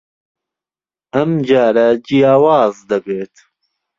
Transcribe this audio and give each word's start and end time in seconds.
ئەم 1.13 1.31
جارە 1.47 1.87
جیاواز 2.07 2.75
دەبێت. 2.89 3.35